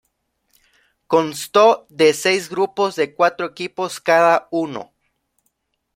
Constó 1.05 1.85
de 1.87 2.15
seis 2.15 2.49
grupos 2.49 2.95
de 2.95 3.13
cuatro 3.13 3.45
equipos 3.45 3.99
cada 3.99 4.47
uno. 4.49 4.95